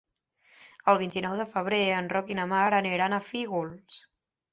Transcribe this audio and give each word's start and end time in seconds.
El 0.93 0.99
vint-i-nou 1.01 1.35
de 1.41 1.45
febrer 1.51 1.81
en 1.97 2.09
Roc 2.13 2.31
i 2.31 2.37
na 2.39 2.47
Mar 2.53 2.63
aniran 2.79 3.17
a 3.17 3.21
Fígols. 3.27 4.01